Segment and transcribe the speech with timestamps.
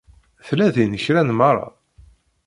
[0.47, 1.67] Tella din kra n nnmara?